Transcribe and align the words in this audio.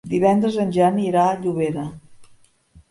Divendres 0.13 0.57
en 0.63 0.71
Jan 0.79 0.97
irà 1.03 1.27
a 1.27 1.37
Llobera. 1.45 1.87